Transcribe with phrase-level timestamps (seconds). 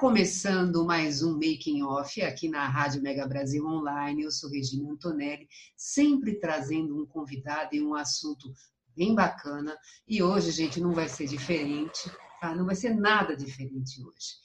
[0.00, 4.22] Começando mais um Making Off aqui na Rádio Mega Brasil Online.
[4.22, 8.50] Eu sou Regina Antonelli, sempre trazendo um convidado e um assunto
[8.96, 9.76] bem bacana.
[10.08, 12.54] E hoje, gente, não vai ser diferente, tá?
[12.54, 14.36] Não vai ser nada diferente hoje.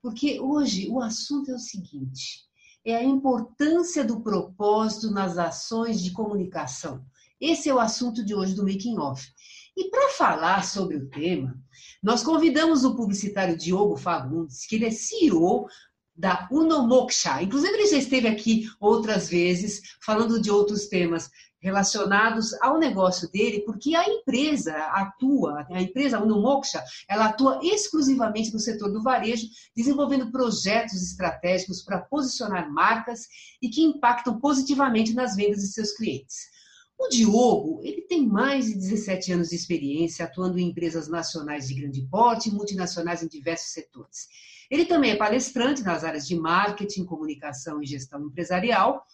[0.00, 2.46] Porque hoje o assunto é o seguinte:
[2.82, 7.04] é a importância do propósito nas ações de comunicação.
[7.38, 9.30] Esse é o assunto de hoje do Making Off.
[9.76, 11.56] E para falar sobre o tema,
[12.02, 15.66] nós convidamos o publicitário Diogo Fagundes, que ele é CEO
[16.14, 17.42] da Unomoksha.
[17.42, 21.30] Inclusive, ele já esteve aqui outras vezes falando de outros temas
[21.62, 28.58] relacionados ao negócio dele, porque a empresa atua, a empresa Unomoksha, ela atua exclusivamente no
[28.58, 33.28] setor do varejo, desenvolvendo projetos estratégicos para posicionar marcas
[33.62, 36.50] e que impactam positivamente nas vendas de seus clientes.
[36.98, 41.74] O Diogo, ele tem mais de 17 anos de experiência atuando em empresas nacionais de
[41.74, 44.28] grande porte e multinacionais em diversos setores.
[44.70, 49.04] Ele também é palestrante nas áreas de marketing, comunicação e gestão empresarial.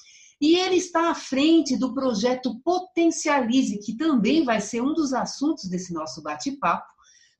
[0.41, 5.69] E ele está à frente do projeto Potencialize, que também vai ser um dos assuntos
[5.69, 6.87] desse nosso bate-papo.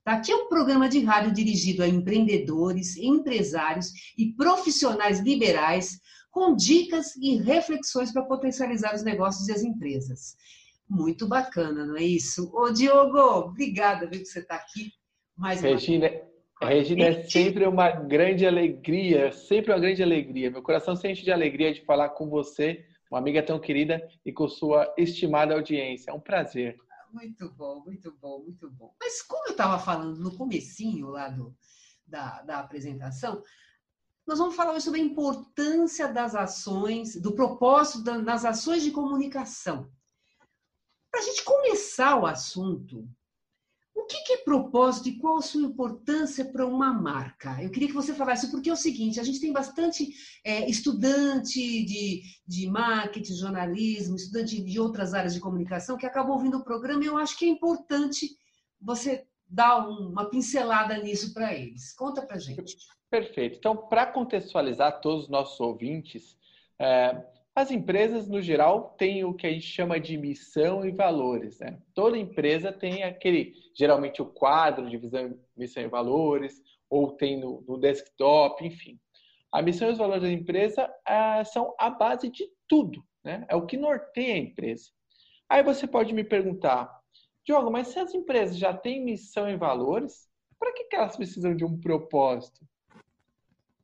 [0.03, 0.13] Tá?
[0.13, 5.99] Aqui é um programa de rádio dirigido a empreendedores, empresários e profissionais liberais
[6.31, 10.35] com dicas e reflexões para potencializar os negócios e as empresas.
[10.89, 12.51] Muito bacana, não é isso?
[12.53, 14.91] Ô, Diogo, obrigada que você está aqui.
[15.37, 16.09] Mais Regina,
[16.61, 16.69] uma...
[16.69, 20.51] Regina, é sempre uma grande alegria, sempre uma grande alegria.
[20.51, 24.47] Meu coração sente de alegria de falar com você, uma amiga tão querida, e com
[24.47, 26.11] sua estimada audiência.
[26.11, 26.77] É um prazer.
[27.11, 28.93] Muito bom, muito bom, muito bom.
[28.99, 31.55] Mas como eu estava falando no comecinho lá do,
[32.05, 33.41] da, da apresentação,
[34.29, 39.91] nós vamos falar hoje sobre a importância das ações, do propósito das ações de comunicação.
[41.09, 43.09] Para a gente começar o assunto,
[43.95, 47.59] o que é propósito e qual a sua importância para uma marca?
[47.59, 50.13] Eu queria que você falasse, porque é o seguinte: a gente tem bastante
[50.45, 56.57] é, estudante de, de marketing, jornalismo, estudante de outras áreas de comunicação que acabam ouvindo
[56.57, 58.29] o programa e eu acho que é importante
[58.79, 61.93] você dar uma pincelada nisso para eles.
[61.93, 62.77] Conta para gente.
[63.09, 63.57] Perfeito.
[63.57, 66.37] Então, para contextualizar todos os nossos ouvintes,
[66.79, 71.59] é, as empresas, no geral, têm o que a gente chama de missão e valores.
[71.59, 71.79] Né?
[71.93, 77.63] Toda empresa tem aquele, geralmente, o quadro de visão, missão e valores, ou tem no,
[77.67, 78.99] no desktop, enfim.
[79.51, 83.45] A missão e os valores da empresa é, são a base de tudo, né?
[83.49, 84.89] é o que norteia a empresa.
[85.49, 86.98] Aí você pode me perguntar,
[87.45, 90.29] Diogo, mas se as empresas já têm missão e valores,
[90.59, 92.65] para que elas precisam de um propósito?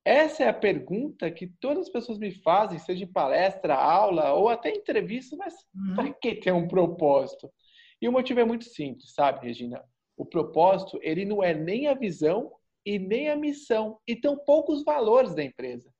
[0.03, 4.49] Essa é a pergunta que todas as pessoas me fazem, seja em palestra, aula ou
[4.49, 5.95] até entrevista, mas uhum.
[5.95, 7.51] para que ter um propósito?
[7.99, 9.83] E o motivo é muito simples, sabe, Regina?
[10.15, 12.51] O propósito, ele não é nem a visão
[12.85, 15.91] e nem a missão, e tão poucos valores da empresa.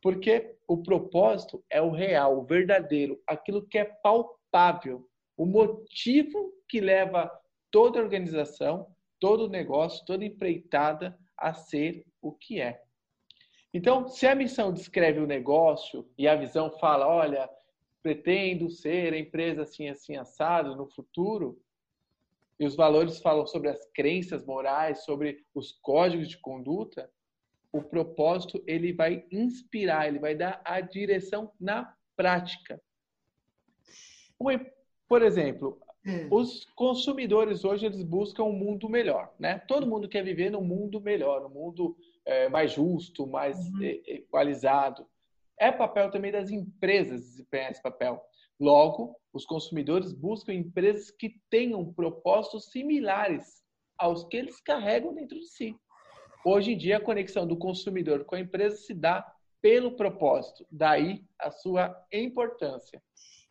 [0.00, 5.09] Porque o propósito é o real, o verdadeiro, aquilo que é palpável,
[5.40, 7.30] o motivo que leva
[7.70, 12.82] toda organização, todo negócio, toda empreitada a ser o que é.
[13.72, 17.48] Então, se a missão descreve o negócio e a visão fala, olha,
[18.02, 21.58] pretendo ser a empresa assim, assim, assado no futuro,
[22.58, 27.10] e os valores falam sobre as crenças morais, sobre os códigos de conduta,
[27.72, 32.78] o propósito ele vai inspirar, ele vai dar a direção na prática.
[35.10, 35.76] Por exemplo,
[36.06, 36.28] é.
[36.30, 39.58] os consumidores hoje eles buscam um mundo melhor, né?
[39.66, 43.82] Todo mundo quer viver num mundo melhor, um mundo é, mais justo, mais uhum.
[43.82, 45.04] equalizado.
[45.58, 48.22] É papel também das empresas desempenhar esse papel.
[48.60, 53.64] Logo, os consumidores buscam empresas que tenham propósitos similares
[53.98, 55.74] aos que eles carregam dentro de si.
[56.44, 59.26] Hoje em dia, a conexão do consumidor com a empresa se dá
[59.60, 63.02] pelo propósito, daí a sua importância.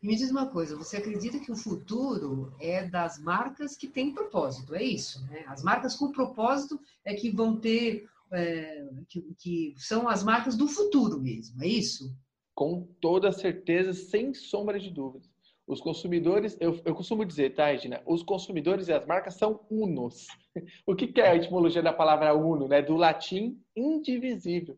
[0.01, 4.74] Me diz uma coisa, você acredita que o futuro é das marcas que têm propósito,
[4.74, 5.22] é isso?
[5.28, 5.44] Né?
[5.48, 10.68] As marcas com propósito é que vão ter é, que, que são as marcas do
[10.68, 12.16] futuro mesmo, é isso?
[12.56, 15.30] Com toda certeza, sem sombra de dúvidas.
[15.68, 18.02] Os consumidores, eu, eu costumo dizer, tá, Regina?
[18.06, 20.28] Os consumidores e as marcas são unos.
[20.86, 22.68] O que, que é a etimologia da palavra uno?
[22.68, 22.81] Né?
[22.81, 24.78] Do latim indivisível.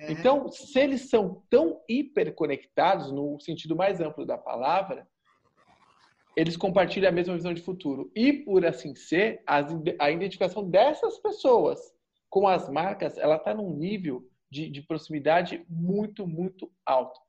[0.00, 0.12] É.
[0.12, 5.06] Então, se eles são tão hiperconectados, no sentido mais amplo da palavra,
[6.34, 8.10] eles compartilham a mesma visão de futuro.
[8.16, 11.78] E, por assim ser, a identificação dessas pessoas
[12.30, 17.20] com as marcas, ela está num nível de, de proximidade muito, muito alto.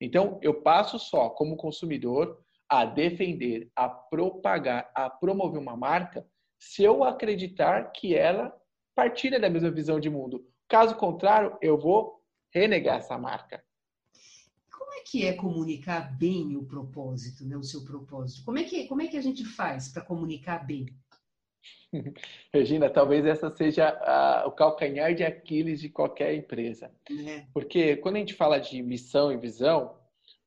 [0.00, 6.26] Então, eu passo só, como consumidor, a defender, a propagar, a promover uma marca
[6.58, 8.56] se eu acreditar que ela
[8.94, 10.46] partilha da mesma visão de mundo.
[10.68, 12.22] Caso contrário, eu vou
[12.52, 13.62] renegar essa marca.
[14.70, 18.44] Como é que é comunicar bem o propósito, né, o seu propósito?
[18.44, 20.86] Como é que, como é que a gente faz para comunicar bem?
[22.52, 26.90] Regina, talvez essa seja a, o calcanhar de Aquiles de qualquer empresa.
[27.26, 27.46] É.
[27.52, 29.96] Porque quando a gente fala de missão e visão,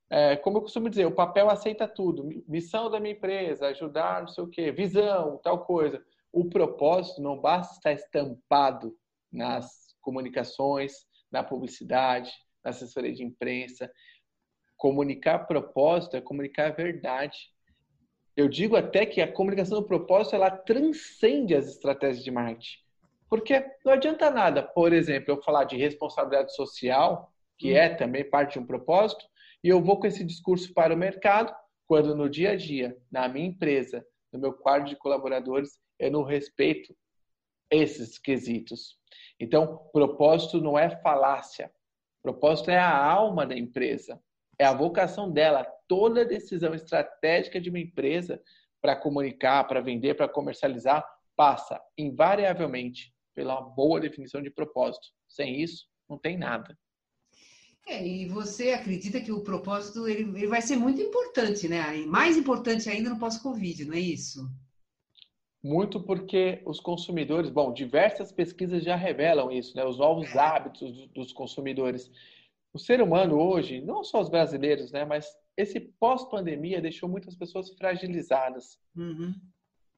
[0.10, 2.44] é, como eu costumo dizer, o papel aceita tudo.
[2.48, 6.04] Missão da minha empresa, ajudar, não sei o quê, visão, tal coisa.
[6.32, 8.96] O propósito não basta estar estampado
[9.32, 12.32] nas comunicações, na publicidade,
[12.64, 13.92] na assessoria de imprensa.
[14.78, 17.38] Comunicar propósito é comunicar a verdade.
[18.34, 22.78] Eu digo até que a comunicação do propósito ela transcende as estratégias de marketing.
[23.30, 28.54] Porque não adianta nada, por exemplo, eu falar de responsabilidade social, que é também parte
[28.54, 29.26] de um propósito,
[29.62, 31.54] e eu vou com esse discurso para o mercado,
[31.86, 36.24] quando no dia a dia, na minha empresa, no meu quadro de colaboradores, eu não
[36.24, 36.96] respeito
[37.70, 38.98] esses quesitos.
[39.40, 41.72] Então, propósito não é falácia.
[42.22, 44.22] Propósito é a alma da empresa
[44.60, 45.66] é a vocação dela.
[45.88, 48.42] Toda decisão estratégica de uma empresa
[48.82, 51.06] para comunicar, para vender, para comercializar,
[51.36, 55.08] passa invariavelmente pela boa definição de propósito.
[55.28, 56.78] Sem isso, não tem nada.
[57.88, 61.82] É, e você acredita que o propósito ele, ele vai ser muito importante, né?
[62.06, 64.50] Mais importante ainda no pós-Covid, não é isso?
[65.64, 69.84] Muito porque os consumidores, bom, diversas pesquisas já revelam isso, né?
[69.84, 70.40] Os novos é.
[70.40, 72.12] hábitos dos consumidores.
[72.74, 77.74] O ser humano hoje, não só os brasileiros, né, mas esse pós-pandemia deixou muitas pessoas
[77.74, 78.80] fragilizadas.
[78.96, 79.34] Uhum.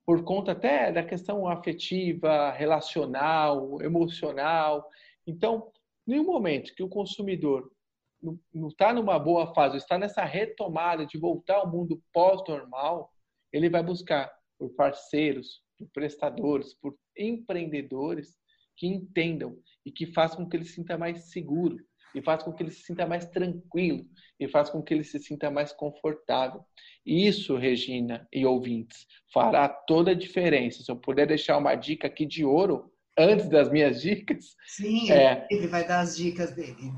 [0.05, 4.87] Por conta até da questão afetiva, relacional, emocional.
[5.27, 5.71] Então,
[6.07, 7.69] nenhum momento que o consumidor
[8.53, 13.13] não está numa boa fase, está nessa retomada de voltar ao mundo pós-normal,
[13.51, 18.37] ele vai buscar por parceiros, por prestadores, por empreendedores
[18.75, 21.77] que entendam e que façam com que ele se sinta mais seguro,
[22.13, 24.05] e faz com que ele se sinta mais tranquilo
[24.39, 26.63] e faz com que ele se sinta mais confortável.
[27.05, 30.83] Isso, Regina e ouvintes, fará toda a diferença.
[30.83, 35.45] Se eu puder deixar uma dica aqui de ouro antes das minhas dicas, sim, é,
[35.49, 36.91] ele vai dar as dicas dele.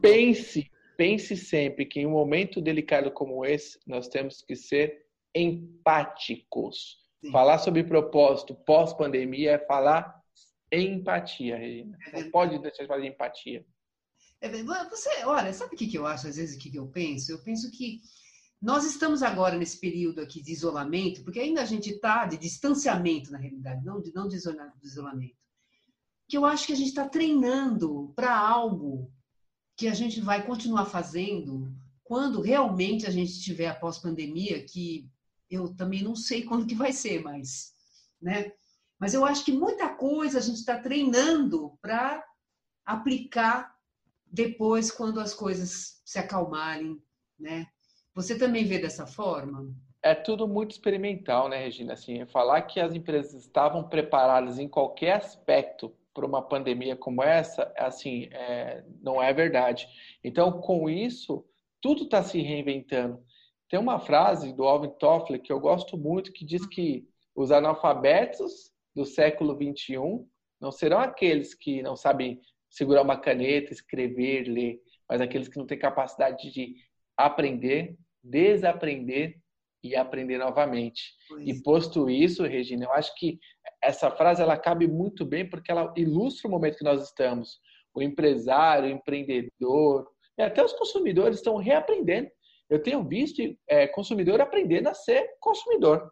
[0.00, 5.05] Pense, pense sempre que em um momento delicado como esse, nós temos que ser
[5.36, 6.98] empáticos.
[7.20, 7.30] Sim.
[7.30, 10.20] Falar sobre propósito pós-pandemia é falar
[10.72, 11.98] empatia, Regina.
[12.12, 13.64] É Não pode deixar de falar de empatia.
[14.40, 14.48] É,
[14.88, 17.32] você, olha, sabe o que, que eu acho, às vezes, o que, que eu penso?
[17.32, 18.00] Eu penso que
[18.60, 23.30] nós estamos agora nesse período aqui de isolamento, porque ainda a gente está de distanciamento,
[23.30, 25.36] na realidade, não de, não de isolamento.
[26.28, 29.10] Que eu acho que a gente está treinando para algo
[29.76, 31.72] que a gente vai continuar fazendo
[32.02, 35.08] quando realmente a gente tiver a pós-pandemia, que
[35.50, 37.72] eu também não sei quando que vai ser, mas,
[38.20, 38.52] né?
[38.98, 42.24] Mas eu acho que muita coisa a gente está treinando para
[42.84, 43.74] aplicar
[44.24, 47.00] depois, quando as coisas se acalmarem,
[47.38, 47.66] né?
[48.14, 49.74] Você também vê dessa forma?
[50.02, 51.92] É tudo muito experimental, né, Regina?
[51.92, 57.70] Assim, falar que as empresas estavam preparadas em qualquer aspecto para uma pandemia como essa,
[57.76, 59.86] assim, é, não é verdade.
[60.24, 61.44] Então, com isso,
[61.80, 63.22] tudo está se reinventando.
[63.68, 68.72] Tem uma frase do Alvin Toffler que eu gosto muito que diz que os analfabetos
[68.94, 70.26] do século 21
[70.60, 75.66] não serão aqueles que não sabem segurar uma caneta, escrever, ler, mas aqueles que não
[75.66, 76.74] têm capacidade de
[77.16, 79.38] aprender, desaprender
[79.82, 81.14] e aprender novamente.
[81.28, 81.46] Pois.
[81.46, 83.38] E posto isso, Regina, eu acho que
[83.82, 87.60] essa frase ela cabe muito bem porque ela ilustra o momento que nós estamos.
[87.94, 90.06] O empresário, o empreendedor
[90.38, 92.30] e até os consumidores estão reaprendendo.
[92.68, 96.10] Eu tenho visto é, consumidor aprendendo a ser consumidor.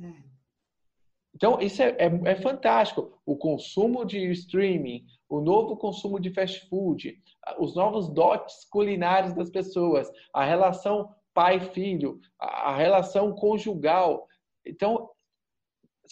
[0.00, 0.34] É.
[1.34, 3.20] Então, isso é, é, é, fantástico.
[3.26, 7.20] O consumo de streaming, o novo consumo de fast food,
[7.58, 14.28] os novos dotes culinários das pessoas, a relação pai-filho, a relação conjugal.
[14.64, 15.10] Então,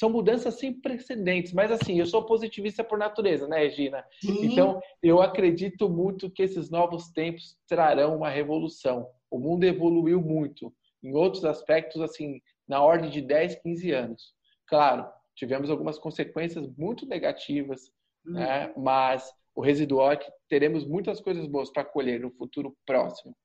[0.03, 1.53] são mudanças sem precedentes.
[1.53, 4.05] Mas, assim, eu sou positivista por natureza, né, Regina?
[4.21, 4.47] Sim.
[4.47, 9.09] Então, eu acredito muito que esses novos tempos trarão uma revolução.
[9.31, 10.75] O mundo evoluiu muito.
[11.05, 14.35] Em outros aspectos, assim, na ordem de 10, 15 anos.
[14.67, 17.89] Claro, tivemos algumas consequências muito negativas,
[18.27, 18.33] hum.
[18.33, 18.73] né?
[18.77, 23.37] mas o residual é que teremos muitas coisas boas para colher no futuro próximo.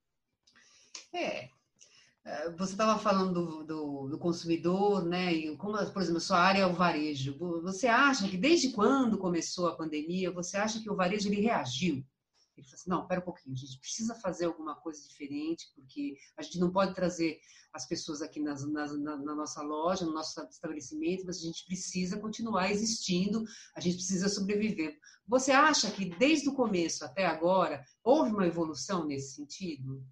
[1.14, 1.50] É,
[2.58, 5.34] você estava falando do, do, do, consumidor, né?
[5.34, 7.38] E como, por exemplo, sua área é o varejo.
[7.62, 12.06] Você acha que desde quando começou a pandemia, você acha que o varejo ele reagiu?
[12.58, 16.18] Ele falou assim, não, pera um pouquinho, a gente precisa fazer alguma coisa diferente, porque
[16.36, 17.40] a gente não pode trazer
[17.72, 21.66] as pessoas aqui nas, nas, na, na, nossa loja, no nosso estabelecimento, mas a gente
[21.66, 23.44] precisa continuar existindo,
[23.76, 24.98] a gente precisa sobreviver.
[25.28, 30.04] Você acha que desde o começo até agora houve uma evolução nesse sentido?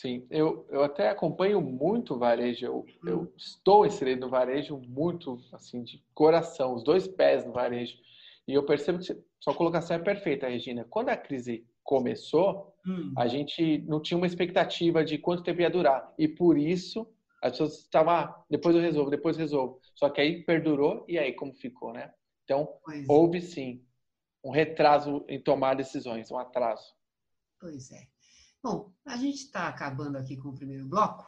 [0.00, 3.06] Sim, eu, eu até acompanho muito o varejo, eu, hum.
[3.06, 7.98] eu estou inserido no varejo muito, assim, de coração, os dois pés no varejo.
[8.48, 10.86] E eu percebo que sua colocação é perfeita, Regina.
[10.88, 13.12] Quando a crise começou, hum.
[13.14, 16.14] a gente não tinha uma expectativa de quanto tempo ia durar.
[16.16, 17.06] E por isso,
[17.42, 19.80] as pessoas estavam, ah, depois eu resolvo, depois eu resolvo.
[19.94, 22.10] Só que aí perdurou, e aí como ficou, né?
[22.44, 23.12] Então, pois é.
[23.12, 23.84] houve sim
[24.42, 26.94] um retraso em tomar decisões, um atraso.
[27.60, 28.06] Pois é.
[28.62, 31.26] Bom, a gente está acabando aqui com o primeiro bloco,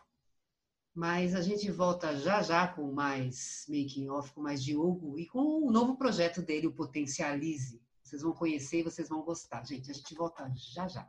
[0.94, 5.66] mas a gente volta já já com mais making off, com mais Diogo e com
[5.66, 7.80] o novo projeto dele, o Potencialize.
[8.02, 9.64] Vocês vão conhecer e vocês vão gostar.
[9.64, 11.08] Gente, a gente volta já já.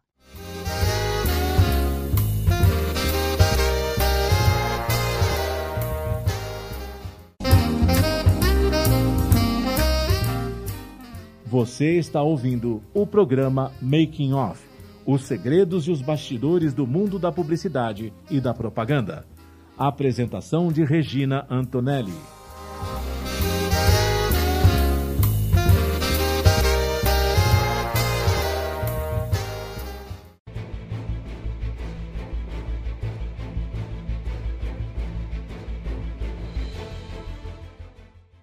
[11.46, 14.73] Você está ouvindo o programa Making Off
[15.06, 19.26] os segredos e os bastidores do mundo da publicidade e da propaganda.
[19.78, 22.14] apresentação de Regina Antonelli.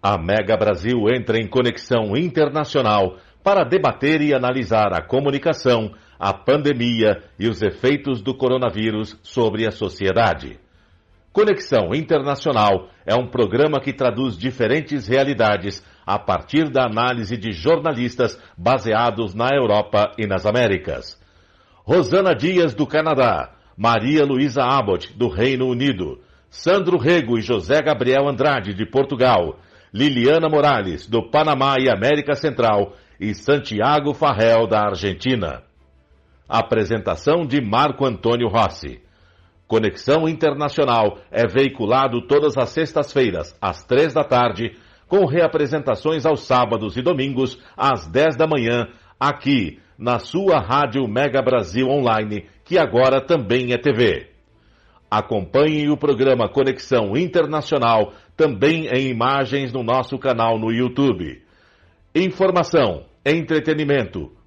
[0.02, 7.22] A Mega Brasil entra em conexão internacional para debater e analisar a comunicação a pandemia
[7.38, 10.60] e os efeitos do coronavírus sobre a sociedade.
[11.32, 18.38] Conexão Internacional é um programa que traduz diferentes realidades a partir da análise de jornalistas
[18.58, 21.18] baseados na Europa e nas Américas.
[21.84, 28.28] Rosana Dias, do Canadá, Maria Luísa Abbott, do Reino Unido, Sandro Rego e José Gabriel
[28.28, 29.58] Andrade, de Portugal,
[29.94, 35.62] Liliana Morales, do Panamá e América Central, e Santiago Farrell, da Argentina.
[36.50, 39.00] Apresentação de Marco Antônio Rossi.
[39.68, 44.72] Conexão Internacional é veiculado todas as sextas-feiras, às três da tarde,
[45.06, 48.88] com reapresentações aos sábados e domingos, às dez da manhã,
[49.18, 54.30] aqui, na sua Rádio Mega Brasil Online, que agora também é TV.
[55.08, 61.42] Acompanhe o programa Conexão Internacional também em imagens no nosso canal no YouTube.
[62.12, 64.32] Informação, entretenimento,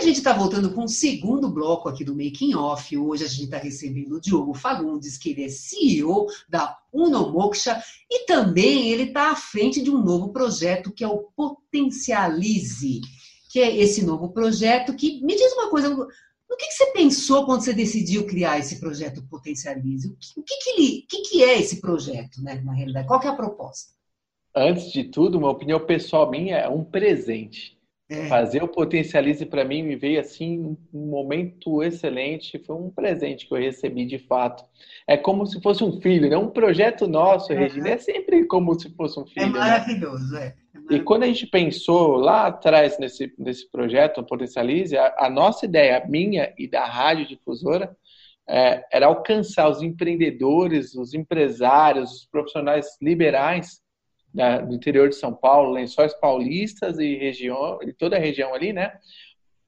[0.00, 2.96] Gente está voltando com o segundo bloco aqui do Making Off.
[2.96, 8.24] Hoje a gente está recebendo o Diogo Fagundes, que ele é CEO da Unomoksha e
[8.24, 13.00] também ele está à frente de um novo projeto que é o Potencialize,
[13.50, 15.90] que é esse novo projeto que me diz uma coisa.
[15.92, 20.08] O que, que você pensou quando você decidiu criar esse projeto Potencialize?
[20.08, 23.06] O que, o que, que, ele, que, que é esse projeto, né, na realidade?
[23.06, 23.92] Qual que é a proposta?
[24.54, 27.79] Antes de tudo, uma opinião pessoal minha é um presente
[28.10, 28.26] É.
[28.26, 33.54] Fazer o Potencialize para mim me veio assim um momento excelente, foi um presente que
[33.54, 34.64] eu recebi de fato.
[35.06, 36.36] É como se fosse um filho, né?
[36.36, 39.46] Um projeto nosso, Regina, é sempre como se fosse um filho.
[39.46, 39.58] É né?
[39.58, 40.54] maravilhoso, né?
[40.90, 40.94] é.
[40.94, 45.30] é e quando a gente pensou lá atrás nesse, nesse projeto, o Potencialize, a, a
[45.30, 47.96] nossa ideia, a minha e da Rádio Difusora,
[48.48, 53.80] é, era alcançar os empreendedores, os empresários, os profissionais liberais
[54.32, 58.72] da, do interior de São Paulo, lençóis paulistas e região, e toda a região ali,
[58.72, 58.92] né?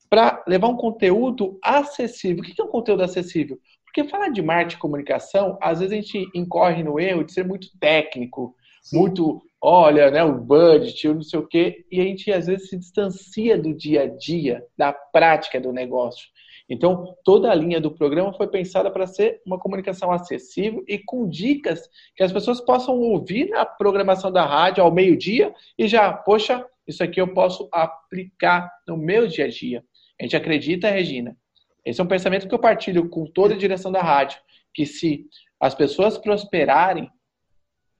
[0.08, 2.42] Para levar um conteúdo acessível.
[2.42, 3.58] O que é um conteúdo acessível?
[3.84, 7.46] Porque falar de marketing e comunicação, às vezes a gente incorre no erro de ser
[7.46, 8.98] muito técnico, Sim.
[8.98, 12.78] muito, olha, né, o budget, não sei o quê, e a gente às vezes se
[12.78, 16.26] distancia do dia a dia, da prática do negócio.
[16.72, 21.28] Então, toda a linha do programa foi pensada para ser uma comunicação acessível e com
[21.28, 21.86] dicas
[22.16, 27.04] que as pessoas possam ouvir na programação da rádio ao meio-dia e já, poxa, isso
[27.04, 29.84] aqui eu posso aplicar no meu dia a dia.
[30.18, 31.36] A gente acredita, Regina.
[31.84, 34.40] Esse é um pensamento que eu partilho com toda a direção da rádio,
[34.72, 35.26] que se
[35.60, 37.06] as pessoas prosperarem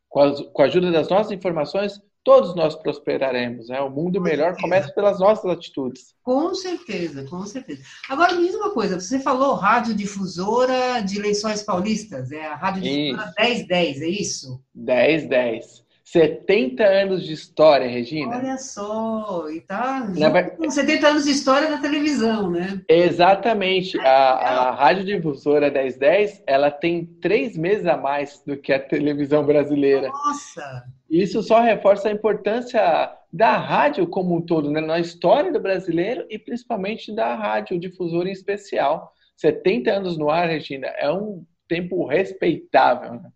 [0.09, 3.69] com a ajuda das nossas informações, todos nós prosperaremos.
[3.69, 3.81] Né?
[3.81, 4.63] O mundo com melhor certeza.
[4.63, 6.15] começa pelas nossas atitudes.
[6.23, 7.83] Com certeza, com certeza.
[8.09, 14.03] Agora me diz uma coisa, você falou radiodifusora de Lençóis Paulistas, é a radiodifusora 1010,
[14.03, 14.61] é isso?
[14.75, 15.83] 1010.
[16.13, 18.37] 70 anos de história, Regina.
[18.37, 20.43] Olha só, e tá Na...
[20.43, 22.83] com 70 anos de história na televisão, né?
[22.87, 23.99] Exatamente.
[23.99, 29.43] A, a Rádio Difusora 1010, ela tem três meses a mais do que a televisão
[29.47, 30.09] brasileira.
[30.09, 30.85] Nossa!
[31.13, 34.81] Isso só reforça a importância da rádio como um todo, né?
[34.81, 39.13] na história do brasileiro e principalmente da rádio difusora em especial.
[39.37, 43.13] 70 anos no ar, Regina, é um tempo respeitável.
[43.21, 43.31] Né?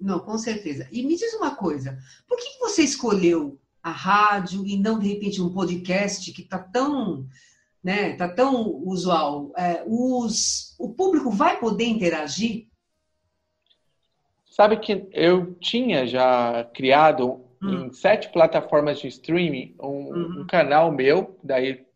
[0.00, 0.88] Não, com certeza.
[0.90, 1.96] E me diz uma coisa,
[2.26, 7.28] por que você escolheu a rádio e não, de repente, um podcast que está tão,
[7.80, 9.52] né, tá tão usual?
[9.56, 12.66] É, os, o público vai poder interagir?
[14.50, 17.86] Sabe que eu tinha já criado hum.
[17.86, 20.40] em sete plataformas de streaming um, uhum.
[20.40, 21.86] um canal meu, daí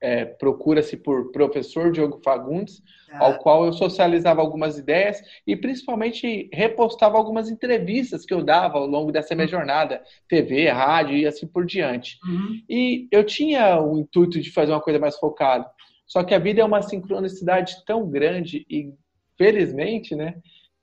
[0.00, 3.24] é, procura-se por professor Diogo Fagundes, ah.
[3.24, 8.86] ao qual eu socializava algumas ideias e principalmente repostava algumas entrevistas que eu dava ao
[8.86, 9.50] longo dessa minha uhum.
[9.50, 12.20] jornada, TV, rádio e assim por diante.
[12.24, 12.62] Uhum.
[12.68, 15.68] E eu tinha o intuito de fazer uma coisa mais focada,
[16.06, 18.92] só que a vida é uma sincronicidade tão grande e
[19.36, 20.36] felizmente, né,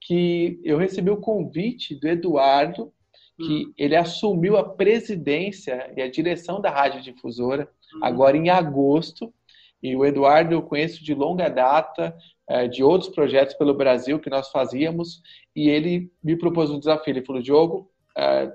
[0.06, 2.92] que eu recebi o convite do Eduardo,
[3.38, 3.74] que hum.
[3.78, 8.00] ele assumiu a presidência e a direção da Rádio Difusora hum.
[8.02, 9.34] agora em agosto.
[9.82, 12.16] E o Eduardo eu conheço de longa data,
[12.48, 15.22] é, de outros projetos pelo Brasil que nós fazíamos,
[15.56, 17.12] e ele me propôs um desafio.
[17.12, 18.52] Ele falou: Diogo, é,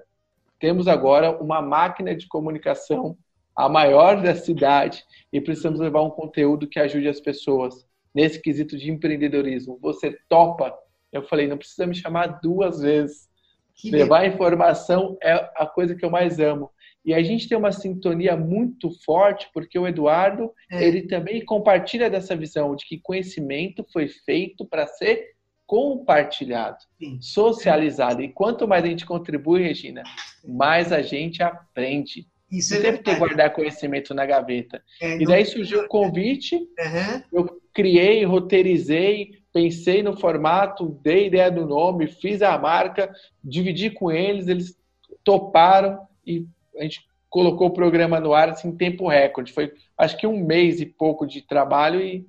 [0.58, 3.16] temos agora uma máquina de comunicação,
[3.56, 8.76] a maior da cidade, e precisamos levar um conteúdo que ajude as pessoas nesse quesito
[8.76, 9.78] de empreendedorismo.
[9.80, 10.74] Você topa
[11.12, 13.28] eu falei, não precisa me chamar duas vezes.
[13.74, 14.34] Que Levar legal.
[14.34, 16.70] informação é a coisa que eu mais amo.
[17.04, 20.84] E a gente tem uma sintonia muito forte, porque o Eduardo, é.
[20.84, 27.18] ele também compartilha dessa visão de que conhecimento foi feito para ser compartilhado, Sim.
[27.20, 28.22] socializado.
[28.22, 30.02] E quanto mais a gente contribui, Regina,
[30.44, 32.26] mais a gente aprende.
[32.50, 34.82] Isso Não é deve ter guardar conhecimento na gaveta.
[35.00, 37.22] É, e daí surgiu o convite, uhum.
[37.32, 44.10] eu criei, roteirizei, pensei no formato, dei ideia do nome, fiz a marca, dividi com
[44.10, 44.76] eles, eles
[45.22, 46.44] toparam e
[46.76, 49.52] a gente colocou o programa no ar assim, em tempo recorde.
[49.52, 52.26] Foi acho que um mês e pouco de trabalho e,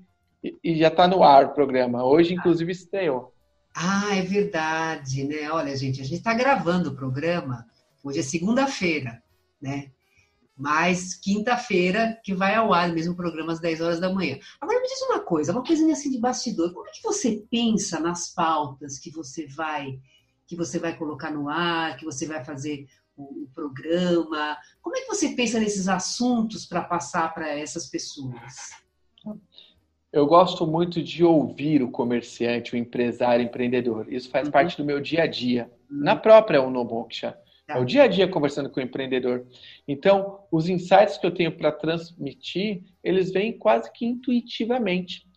[0.63, 2.05] e já está no ar o programa.
[2.05, 3.33] Hoje, inclusive, estreou.
[3.75, 5.49] Ah, é verdade, né?
[5.51, 7.65] Olha, gente, a gente está gravando o programa,
[8.03, 9.19] hoje é segunda-feira,
[9.59, 9.89] né?
[10.59, 14.37] Mas quinta-feira que vai ao ar, mesmo programa às 10 horas da manhã.
[14.59, 16.73] Agora me diz uma coisa, uma coisa assim de bastidor.
[16.73, 19.97] Como é que você pensa nas pautas que você vai
[20.45, 24.57] que você vai colocar no ar, que você vai fazer o, o programa?
[24.81, 28.71] Como é que você pensa nesses assuntos para passar para essas pessoas?
[30.11, 34.11] Eu gosto muito de ouvir o comerciante, o empresário, o empreendedor.
[34.11, 34.51] Isso faz uhum.
[34.51, 35.71] parte do meu dia a dia.
[35.89, 36.03] Uhum.
[36.03, 37.37] Na própria Unomoksha.
[37.69, 39.45] É o dia a dia conversando com o empreendedor.
[39.87, 45.27] Então, os insights que eu tenho para transmitir, eles vêm quase que intuitivamente.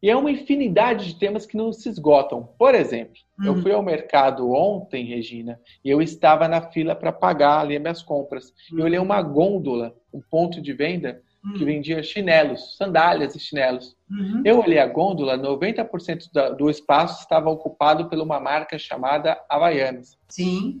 [0.00, 2.48] E é uma infinidade de temas que não se esgotam.
[2.56, 3.46] Por exemplo, uhum.
[3.46, 7.82] eu fui ao mercado ontem, Regina, e eu estava na fila para pagar ali as
[7.82, 8.52] minhas compras.
[8.70, 8.78] Uhum.
[8.78, 11.20] E eu olhei uma gôndola, um ponto de venda,
[11.56, 13.96] que vendia chinelos, sandálias e chinelos.
[14.08, 14.42] Uhum.
[14.44, 20.16] Eu olhei a gôndola, 90% do espaço estava ocupado por uma marca chamada Havaianas.
[20.28, 20.80] Sim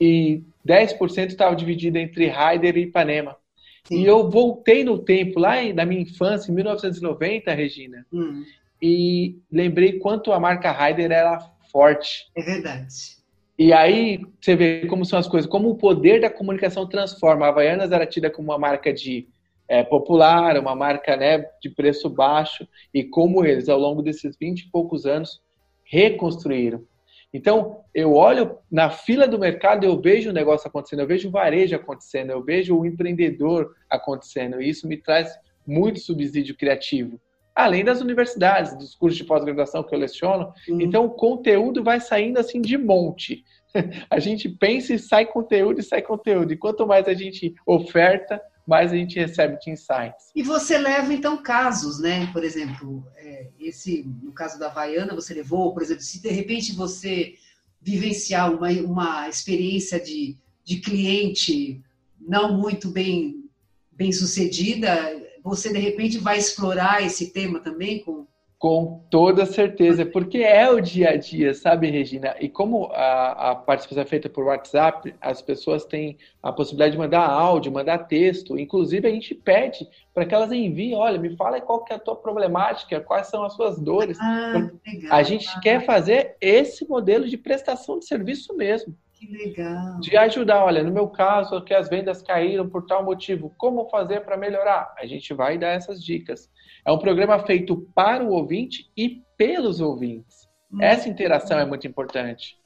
[0.00, 3.36] e 10% estava dividido entre Raider e Ipanema.
[3.84, 4.02] Sim.
[4.02, 8.44] E eu voltei no tempo, lá na minha infância, em 1990, Regina, hum.
[8.82, 11.40] e lembrei quanto a marca Ryder era
[11.72, 12.26] forte.
[12.36, 13.18] É verdade.
[13.58, 17.46] E aí você vê como são as coisas, como o poder da comunicação transforma.
[17.46, 19.26] A Havaianas era tida como uma marca de
[19.66, 24.60] é, popular, uma marca né, de preço baixo, e como eles, ao longo desses 20
[24.60, 25.40] e poucos anos,
[25.84, 26.84] reconstruíram.
[27.32, 31.32] Então, eu olho na fila do mercado, eu vejo o negócio acontecendo, eu vejo o
[31.32, 37.20] varejo acontecendo, eu vejo o empreendedor acontecendo, e isso me traz muito subsídio criativo.
[37.54, 40.52] Além das universidades, dos cursos de pós-graduação que eu leciono.
[40.68, 40.80] Uhum.
[40.80, 43.44] Então, o conteúdo vai saindo assim de monte.
[44.08, 46.52] A gente pensa e sai conteúdo e sai conteúdo.
[46.52, 50.30] E quanto mais a gente oferta, mais a gente recebe de insights.
[50.36, 52.30] E você leva, então, casos, né?
[52.34, 56.74] Por exemplo, é, esse, no caso da Havaiana, você levou, por exemplo, se de repente
[56.74, 57.34] você
[57.80, 61.82] vivenciar uma, uma experiência de, de cliente
[62.20, 63.48] não muito bem,
[63.90, 68.26] bem sucedida, você de repente vai explorar esse tema também com
[68.58, 72.34] com toda certeza, porque é o dia a dia, sabe, Regina?
[72.40, 76.98] E como a, a participação é feita por WhatsApp, as pessoas têm a possibilidade de
[76.98, 78.58] mandar áudio, mandar texto.
[78.58, 82.00] Inclusive, a gente pede para que elas enviem: olha, me fala qual que é a
[82.00, 84.18] tua problemática, quais são as suas dores.
[84.20, 85.60] Ah, legal, a gente ah.
[85.60, 88.92] quer fazer esse modelo de prestação de serviço mesmo.
[89.18, 90.00] Que legal.
[90.00, 94.20] De ajudar, olha, no meu caso, que as vendas caíram por tal motivo, como fazer
[94.20, 94.94] para melhorar?
[94.96, 96.48] A gente vai dar essas dicas.
[96.88, 100.48] É um programa feito para o ouvinte e pelos ouvintes.
[100.70, 101.62] Muito Essa interação bom.
[101.62, 102.58] é muito importante.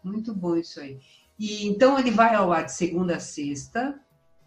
[0.00, 1.00] Muito bom isso aí.
[1.36, 4.00] E então ele vai ao ar de segunda a sexta,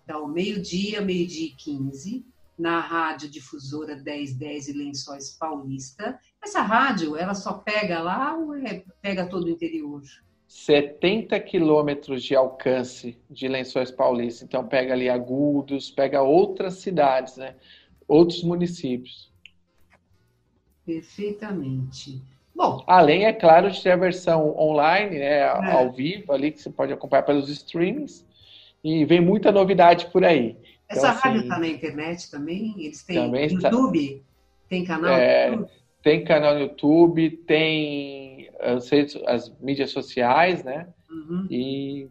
[0.09, 2.25] ao meio-dia, meio-dia e 15,
[2.57, 6.17] na rádio difusora 1010 e Lençóis Paulista.
[6.41, 10.03] Essa rádio, ela só pega lá ou é, pega todo o interior?
[10.47, 14.45] 70 quilômetros de alcance de Lençóis Paulista.
[14.45, 17.57] Então pega ali Agudos, pega outras cidades, né?
[18.07, 19.31] Outros municípios.
[20.85, 22.21] Perfeitamente.
[22.55, 25.71] Bom, além, é claro, de ter a versão online, né, é.
[25.71, 28.25] ao vivo, ali que você pode acompanhar pelos streamings,
[28.83, 30.57] e vem muita novidade por aí.
[30.89, 32.73] Essa então, rádio está assim, na internet também?
[32.77, 33.99] Eles têm também YouTube?
[33.99, 34.21] Está...
[34.69, 35.71] Tem canal é, no YouTube?
[36.01, 40.87] Tem canal no YouTube, tem as, redes, as mídias sociais, né?
[41.09, 41.47] Uhum.
[41.49, 42.07] E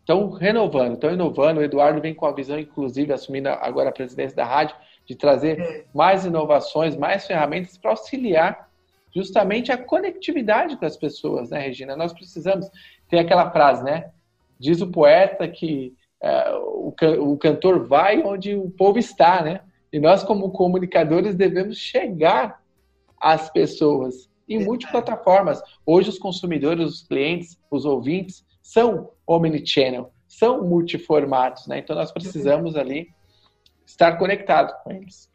[0.00, 1.60] estão renovando, estão inovando.
[1.60, 5.60] O Eduardo vem com a visão, inclusive, assumindo agora a presidência da rádio, de trazer
[5.60, 5.84] é.
[5.94, 8.68] mais inovações, mais ferramentas para auxiliar
[9.14, 11.96] justamente a conectividade com as pessoas, né, Regina?
[11.96, 12.68] Nós precisamos.
[13.08, 14.10] Tem aquela frase, né?
[14.58, 19.60] Diz o poeta que é, o, o cantor vai onde o povo está, né?
[19.92, 22.60] E nós, como comunicadores, devemos chegar
[23.20, 25.62] às pessoas em multiplataformas.
[25.86, 31.78] Hoje, os consumidores, os clientes, os ouvintes são omnichannel, são multiformatos, né?
[31.78, 33.08] Então, nós precisamos ali
[33.86, 35.30] estar conectado com eles.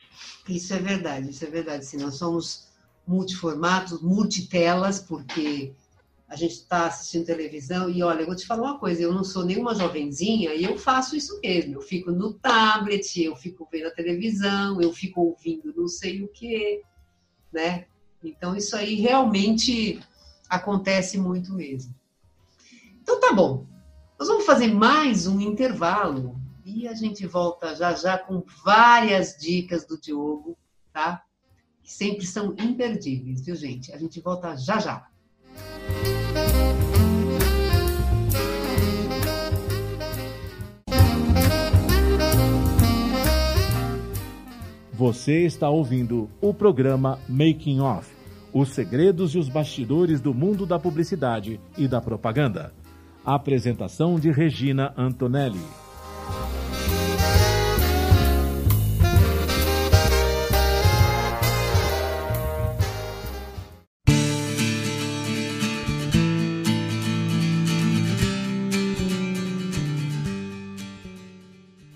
[0.47, 1.85] Isso é verdade, isso é verdade.
[1.85, 2.67] Se nós somos
[3.05, 5.73] multiformatos, multitelas, porque
[6.27, 9.23] a gente está assistindo televisão e olha, eu vou te falar uma coisa, eu não
[9.23, 11.75] sou nenhuma jovenzinha e eu faço isso mesmo.
[11.75, 16.27] Eu fico no tablet, eu fico vendo a televisão, eu fico ouvindo não sei o
[16.27, 16.83] que,
[17.51, 17.85] né?
[18.23, 19.99] Então isso aí realmente
[20.47, 21.95] acontece muito mesmo.
[23.01, 23.65] Então tá bom.
[24.19, 26.38] Nós vamos fazer mais um intervalo
[26.69, 30.57] e a gente volta já já com várias dicas do Diogo,
[30.93, 31.23] tá?
[31.81, 33.91] Que sempre são imperdíveis, viu, gente?
[33.91, 35.07] A gente volta já já.
[44.93, 48.19] Você está ouvindo o programa Making Off
[48.53, 52.73] os segredos e os bastidores do mundo da publicidade e da propaganda.
[53.25, 55.61] apresentação de Regina Antonelli.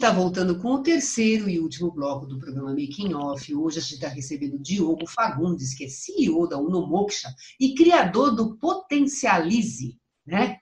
[0.00, 3.54] Está voltando com o terceiro e último bloco do programa Making Off.
[3.54, 7.28] Hoje a gente está recebendo Diogo Fagundes, que é CEO da Unomoksha
[7.60, 10.56] e criador do Potencialize, né?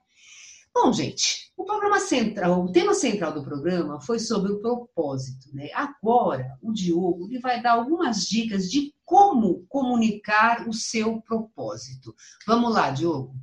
[0.75, 5.69] Bom, gente, o programa central, o tema central do programa foi sobre o propósito, né?
[5.73, 12.13] Agora, o Diogo ele vai dar algumas dicas de como comunicar o seu propósito.
[12.45, 13.37] Vamos lá, Diogo.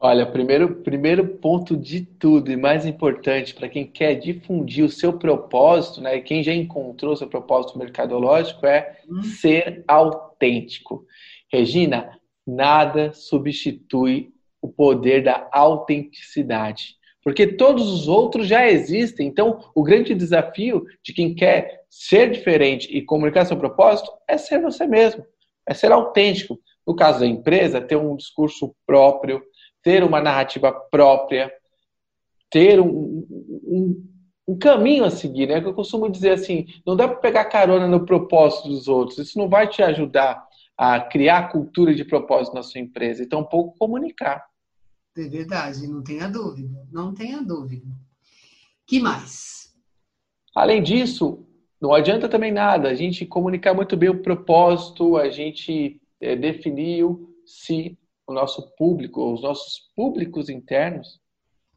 [0.00, 5.18] Olha, primeiro, primeiro ponto de tudo e mais importante para quem quer difundir o seu
[5.18, 6.20] propósito, né?
[6.20, 9.24] Quem já encontrou seu propósito mercadológico é hum.
[9.24, 11.04] ser autêntico.
[11.52, 14.32] Regina, nada substitui
[14.62, 19.26] o poder da autenticidade, porque todos os outros já existem.
[19.26, 24.62] Então, o grande desafio de quem quer ser diferente e comunicar seu propósito é ser
[24.62, 25.24] você mesmo,
[25.68, 26.56] é ser autêntico.
[26.86, 29.42] No caso da empresa, ter um discurso próprio
[29.82, 31.52] ter uma narrativa própria,
[32.50, 33.26] ter um,
[33.64, 34.08] um,
[34.48, 35.58] um caminho a seguir, né?
[35.58, 39.18] Eu costumo dizer assim, não dá para pegar carona no propósito dos outros.
[39.18, 43.76] Isso não vai te ajudar a criar cultura de propósito na sua empresa, e tampouco
[43.76, 44.44] comunicar.
[45.16, 47.88] É verdade, não tenha dúvida, não tenha dúvida.
[48.86, 49.74] Que mais?
[50.54, 51.44] Além disso,
[51.80, 57.34] não adianta também nada a gente comunicar muito bem o propósito, a gente é, definiu
[57.44, 57.98] se
[58.32, 61.20] o nosso público, os nossos públicos internos,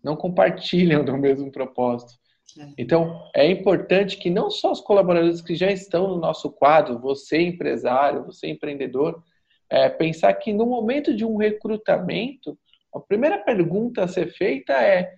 [0.04, 2.14] não compartilham do mesmo propósito.
[2.60, 2.68] É.
[2.78, 7.42] Então, é importante que não só os colaboradores que já estão no nosso quadro, você
[7.42, 9.24] empresário, você empreendedor,
[9.70, 12.58] é, pensar que no momento de um recrutamento,
[12.94, 15.14] a primeira pergunta a ser feita é: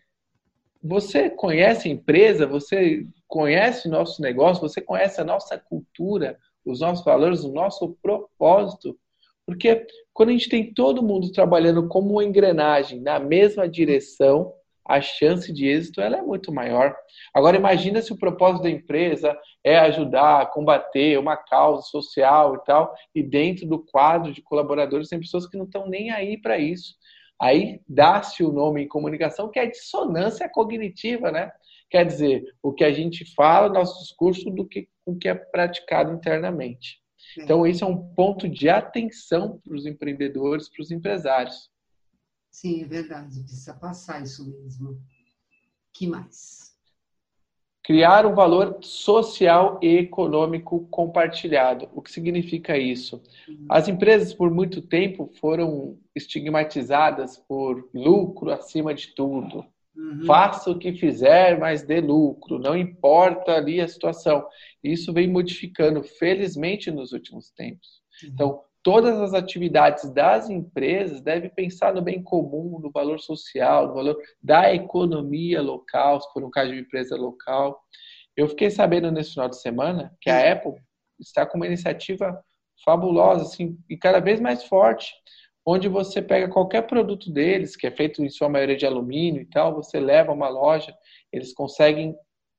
[0.81, 2.45] você conhece a empresa?
[2.45, 4.61] Você conhece o nosso negócio?
[4.61, 8.95] Você conhece a nossa cultura, os nossos valores, o nosso propósito?
[9.45, 14.53] Porque quando a gente tem todo mundo trabalhando como uma engrenagem na mesma direção,
[14.85, 16.95] a chance de êxito ela é muito maior.
[17.33, 22.93] Agora imagina se o propósito da empresa é ajudar combater uma causa social e tal,
[23.15, 26.95] e dentro do quadro de colaboradores tem pessoas que não estão nem aí para isso.
[27.41, 31.51] Aí dá-se o nome em comunicação que é dissonância cognitiva, né?
[31.89, 35.35] Quer dizer, o que a gente fala no nosso discurso do que o que é
[35.35, 37.02] praticado internamente.
[37.37, 41.69] Então, esse é um ponto de atenção para os empreendedores, para os empresários.
[42.51, 43.39] Sim, é verdade.
[43.39, 45.01] Precisa passar isso mesmo.
[45.93, 46.73] que mais?
[47.83, 51.89] Criar um valor social e econômico compartilhado.
[51.93, 53.21] O que significa isso?
[53.47, 53.65] Uhum.
[53.69, 59.65] As empresas, por muito tempo, foram estigmatizadas por lucro acima de tudo.
[59.95, 60.25] Uhum.
[60.25, 64.45] Faça o que fizer, mas dê lucro, não importa ali a situação.
[64.83, 68.01] Isso vem modificando, felizmente, nos últimos tempos.
[68.23, 68.29] Uhum.
[68.33, 73.93] Então, todas as atividades das empresas devem pensar no bem comum, no valor social, no
[73.93, 77.79] valor da economia local, se for um caso de empresa local.
[78.35, 80.51] Eu fiquei sabendo nesse final de semana que a uhum.
[80.51, 80.83] Apple
[81.19, 82.43] está com uma iniciativa
[82.83, 85.13] fabulosa, assim, e cada vez mais forte,
[85.65, 89.45] onde você pega qualquer produto deles, que é feito em sua maioria de alumínio e
[89.45, 90.93] tal, você leva a uma loja,
[91.31, 92.15] eles conseguem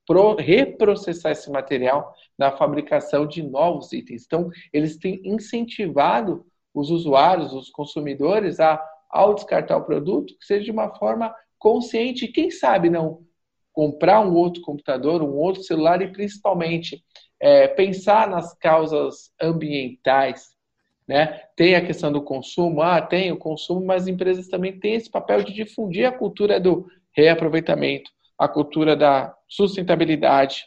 [0.07, 4.25] pro, reprocessar esse material na fabricação de novos itens.
[4.25, 10.65] Então, eles têm incentivado os usuários, os consumidores, a, ao descartar o produto, que seja
[10.65, 13.23] de uma forma consciente, quem sabe não
[13.73, 17.03] comprar um outro computador, um outro celular e principalmente
[17.41, 20.54] é, pensar nas causas ambientais,
[21.07, 21.43] né?
[21.57, 25.11] Tem a questão do consumo, ah, tem o consumo, mas as empresas também têm esse
[25.11, 30.67] papel de difundir a cultura do reaproveitamento, a cultura da sustentabilidade.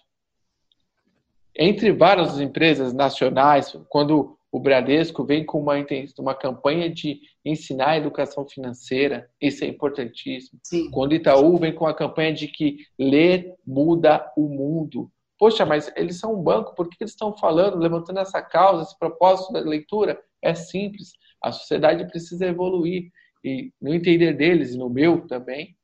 [1.56, 5.74] Entre várias empresas nacionais, quando o Bradesco vem com uma,
[6.20, 10.60] uma campanha de ensinar a educação financeira, isso é importantíssimo.
[10.64, 10.90] Sim.
[10.92, 15.12] Quando o Itaú vem com a campanha de que ler muda o mundo.
[15.38, 18.98] Poxa, mas eles são um banco, por que eles estão falando, levantando essa causa, esse
[18.98, 20.20] propósito da leitura?
[20.42, 21.14] É simples.
[21.42, 23.12] A sociedade precisa evoluir.
[23.44, 25.78] E no entender deles, e no meu também,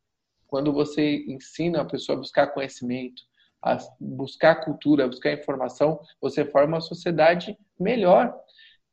[0.47, 3.21] quando você ensina a pessoa a buscar conhecimento,
[3.61, 8.37] a buscar cultura, a buscar informação, você forma uma sociedade melhor.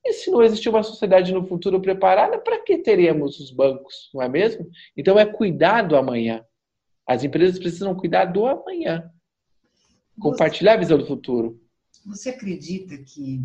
[0.05, 4.23] E se não existir uma sociedade no futuro preparada, para que teríamos os bancos, não
[4.23, 4.70] é mesmo?
[4.96, 6.44] Então é cuidar do amanhã.
[7.07, 9.11] As empresas precisam cuidar do amanhã.
[10.18, 11.61] Compartilhar a visão do futuro.
[12.07, 13.40] Você acredita que,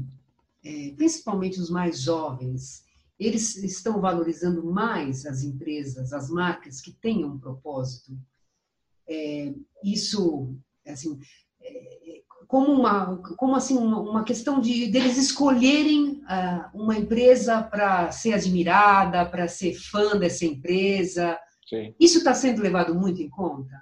[0.65, 2.84] é, principalmente os mais jovens,
[3.19, 8.12] eles estão valorizando mais as empresas, as marcas que tenham um propósito.
[9.08, 11.19] É, isso, assim,
[11.62, 18.12] é, como uma, como assim uma, uma, questão de deles escolherem uh, uma empresa para
[18.12, 21.39] ser admirada, para ser fã dessa empresa.
[21.67, 21.93] Sim.
[21.99, 23.82] Isso está sendo levado muito em conta.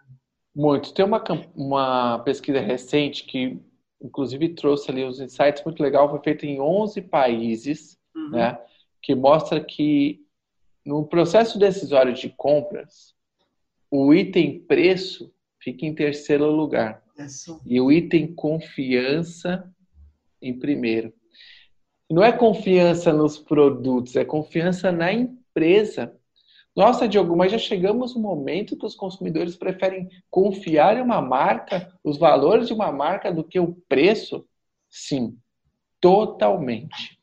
[0.56, 0.94] Muito.
[0.94, 1.24] Tem uma,
[1.56, 3.60] uma pesquisa recente que,
[4.04, 6.10] inclusive, trouxe ali os insights muito legal.
[6.10, 8.32] Foi feita em 11 países, uhum.
[8.32, 8.60] né?
[9.02, 10.22] que mostra que
[10.86, 13.14] no processo decisório de compras,
[13.90, 17.04] o item preço fica em terceiro lugar.
[17.18, 17.62] Isso.
[17.66, 19.72] E o item confiança
[20.42, 21.14] em primeiro.
[22.10, 26.16] Não é confiança nos produtos, é confiança na empresa.
[26.76, 31.94] Nossa, Diogo, mas já chegamos no momento que os consumidores preferem confiar em uma marca,
[32.04, 34.44] os valores de uma marca, do que o preço?
[34.90, 35.38] Sim,
[36.02, 37.20] totalmente.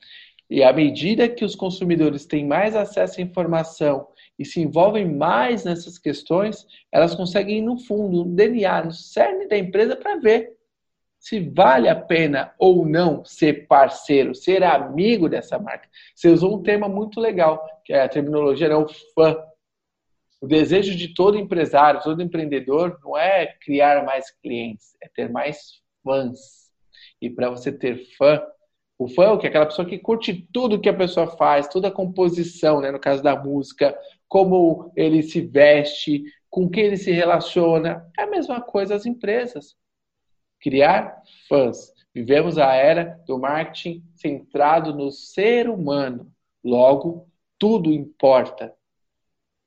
[0.49, 4.07] E à medida que os consumidores têm mais acesso à informação
[4.39, 9.49] e se envolvem mais nessas questões, elas conseguem ir no fundo, no DNA, no cerne
[9.49, 10.60] da empresa para ver
[11.21, 15.87] se vale a pena ou não ser parceiro, ser amigo dessa marca.
[16.15, 19.37] Você usou um termo muito legal, que é a terminologia, é o fã.
[20.41, 25.83] O desejo de todo empresário, todo empreendedor, não é criar mais clientes, é ter mais
[26.03, 26.71] fãs.
[27.21, 28.43] E para você ter fã,
[28.99, 32.81] o fã é aquela pessoa que curte tudo que a pessoa faz, toda a composição,
[32.81, 32.91] né?
[32.91, 33.95] no caso da música,
[34.27, 38.11] como ele se veste, com quem ele se relaciona.
[38.19, 39.77] É a mesma coisa as empresas.
[40.61, 41.93] Criar fãs.
[42.15, 46.33] Vivemos a era do marketing centrado no ser humano.
[46.63, 48.75] Logo, tudo importa.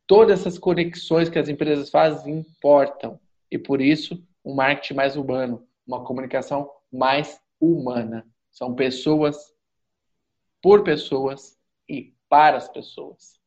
[0.06, 3.20] Todas essas conexões que as empresas fazem importam.
[3.50, 8.28] E por isso, um marketing mais humano, uma comunicação mais humana.
[8.52, 9.38] São pessoas
[10.62, 11.58] por pessoas
[11.90, 13.40] e para as pessoas.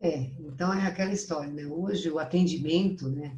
[0.00, 1.66] É, então é aquela história, né?
[1.66, 3.36] Hoje o atendimento, né,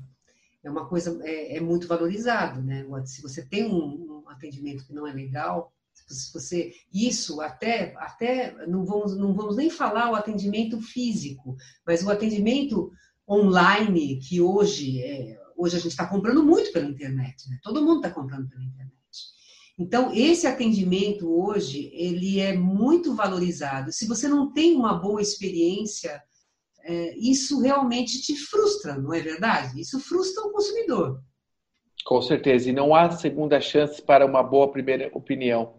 [0.62, 2.84] é uma coisa é, é muito valorizado, né?
[3.04, 8.66] Se você tem um, um, atendimento que não é legal, se você isso até até
[8.66, 12.90] não vamos não vamos nem falar o atendimento físico, mas o atendimento
[13.28, 17.58] online que hoje é, hoje a gente está comprando muito pela internet, né?
[17.62, 18.90] Todo mundo está comprando pela internet.
[19.78, 23.90] Então, esse atendimento hoje, ele é muito valorizado.
[23.90, 26.22] Se você não tem uma boa experiência,
[26.84, 29.80] é, isso realmente te frustra, não é verdade?
[29.80, 31.20] Isso frustra o consumidor.
[32.04, 35.74] Com certeza, e não há segunda chance para uma boa primeira opinião.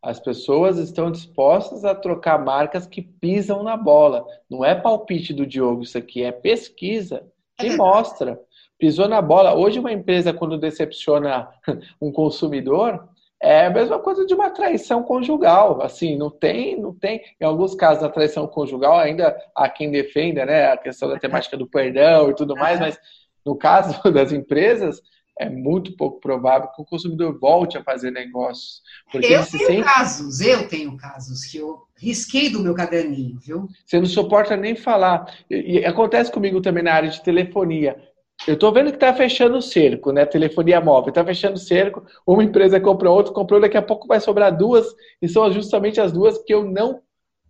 [0.00, 4.24] As pessoas estão dispostas a trocar marcas que pisam na bola.
[4.50, 7.26] Não é palpite do Diogo isso aqui, é pesquisa
[7.58, 8.38] que é mostra.
[8.78, 9.54] Pisou na bola.
[9.54, 11.48] Hoje uma empresa, quando decepciona
[12.00, 13.08] um consumidor,
[13.44, 17.74] é a mesma coisa de uma traição conjugal, assim, não tem, não tem, em alguns
[17.74, 22.30] casos a traição conjugal ainda há quem defenda, né, a questão da temática do perdão
[22.30, 22.98] e tudo mais, mas
[23.44, 25.02] no caso das empresas
[25.38, 28.80] é muito pouco provável que o consumidor volte a fazer negócios.
[29.10, 29.82] Porque eu tenho sente...
[29.82, 33.68] casos, eu tenho casos que eu risquei do meu caderninho, viu?
[33.84, 35.26] Você não suporta nem falar.
[35.50, 38.00] E, e acontece comigo também na área de telefonia.
[38.46, 40.26] Eu estou vendo que está fechando o cerco, né?
[40.26, 42.04] Telefonia móvel, está fechando o cerco.
[42.26, 44.86] Uma empresa comprou outra, comprou, daqui a pouco vai sobrar duas,
[45.20, 47.00] e são justamente as duas que eu não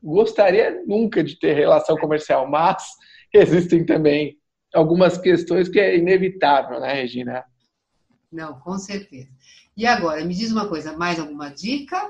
[0.01, 2.85] gostaria nunca de ter relação comercial, mas
[3.35, 4.37] existem também
[4.73, 7.45] algumas questões que é inevitável, né, Regina?
[8.31, 9.29] Não, com certeza.
[9.77, 12.09] E agora, me diz uma coisa, mais alguma dica?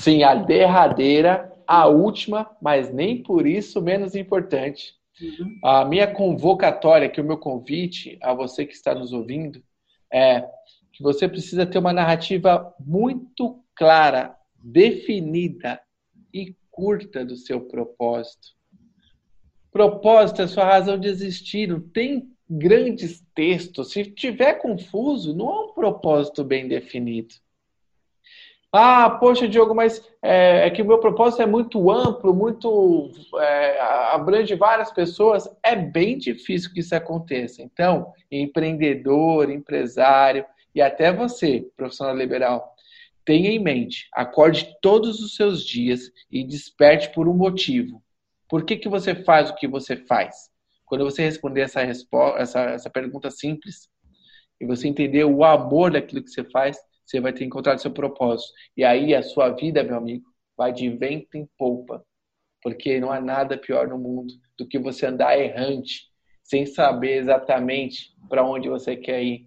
[0.00, 4.97] Sim, a derradeira, a última, mas nem por isso menos importante.
[5.64, 9.62] A minha convocatória, que é o meu convite a você que está nos ouvindo,
[10.12, 10.42] é
[10.92, 15.80] que você precisa ter uma narrativa muito clara, definida
[16.32, 18.48] e curta do seu propósito.
[19.70, 23.92] Propósito é sua razão de existir, não tem grandes textos.
[23.92, 27.34] Se tiver confuso, não há um propósito bem definido.
[28.70, 33.80] Ah, poxa, Diogo, mas é, é que o meu propósito é muito amplo, muito é,
[34.12, 35.48] abrange várias pessoas.
[35.62, 37.62] É bem difícil que isso aconteça.
[37.62, 40.44] Então, empreendedor, empresário
[40.74, 42.74] e até você, profissional liberal,
[43.24, 48.02] tenha em mente, acorde todos os seus dias e desperte por um motivo.
[48.48, 50.50] Por que, que você faz o que você faz?
[50.84, 53.88] Quando você responder essa, essa, essa pergunta simples
[54.60, 56.78] e você entender o amor daquilo que você faz,
[57.08, 58.52] você vai ter encontrado seu propósito.
[58.76, 62.04] E aí a sua vida, meu amigo, vai de vento em polpa.
[62.62, 66.02] Porque não há nada pior no mundo do que você andar errante,
[66.42, 69.46] sem saber exatamente para onde você quer ir.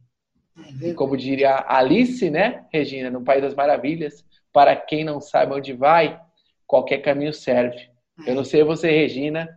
[0.82, 5.74] E como diria Alice, né, Regina, no País das Maravilhas, para quem não sabe onde
[5.74, 6.20] vai,
[6.66, 7.90] qualquer caminho serve.
[8.26, 9.48] Eu não sei você, Regina,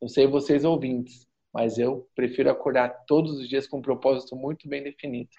[0.00, 4.68] não sei vocês ouvintes, mas eu prefiro acordar todos os dias com um propósito muito
[4.68, 5.30] bem definido.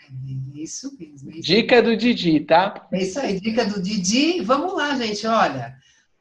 [0.54, 1.30] Isso mesmo.
[1.30, 2.88] Isso dica do Didi, tá?
[2.94, 4.40] É isso aí, dica do Didi.
[4.40, 5.76] Vamos lá, gente, olha.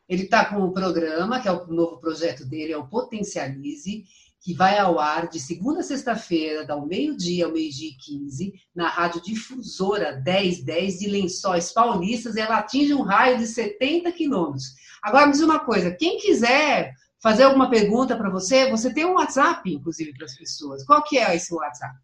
[0.09, 4.05] Ele está com o programa, que é o novo projeto dele, é o Potencialize,
[4.43, 8.89] que vai ao ar de segunda a sexta-feira, ao meio-dia ao meio-dia e 15, na
[8.89, 14.75] Rádio Difusora 1010 de Lençóis Paulistas, e ela atinge um raio de 70 quilômetros.
[15.03, 16.93] Agora, me diz uma coisa, quem quiser
[17.25, 20.85] fazer alguma pergunta para você, você tem um WhatsApp, inclusive, para as pessoas.
[20.85, 21.97] Qual que é esse WhatsApp?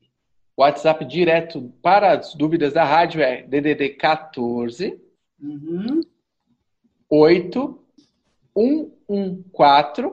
[0.56, 4.98] O WhatsApp direto para as dúvidas da rádio é DDD 14
[5.38, 6.00] uhum.
[7.10, 7.84] 8
[8.56, 10.10] 114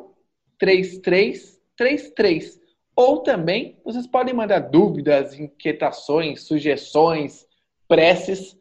[0.60, 2.60] 3333.
[2.93, 7.47] Ou também vocês podem mandar dúvidas, inquietações, sugestões,
[7.88, 8.58] preces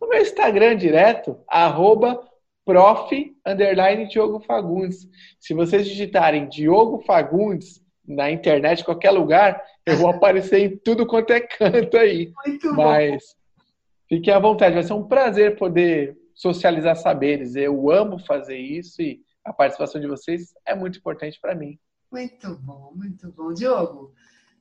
[0.00, 2.26] no meu Instagram direto, arroba
[2.64, 3.36] prof.
[3.46, 5.08] underline Diogo Fagundes.
[5.38, 11.32] Se vocês digitarem Diogo Fagundes na internet, qualquer lugar, eu vou aparecer em tudo quanto
[11.32, 12.32] é canto aí.
[12.46, 13.64] Muito Mas bom.
[14.08, 17.54] fiquem à vontade, vai ser um prazer poder socializar saberes.
[17.54, 21.78] Eu amo fazer isso e a participação de vocês é muito importante para mim.
[22.10, 23.52] Muito bom, muito bom.
[23.52, 24.12] Diogo,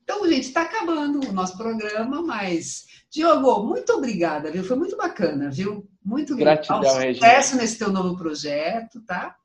[0.09, 4.63] então, gente, está acabando o nosso programa, mas, Diogo, muito obrigada, viu?
[4.63, 5.87] Foi muito bacana, viu?
[6.03, 7.13] Muito Gratidão, legal.
[7.13, 9.35] Sucesso nesse teu novo projeto, tá?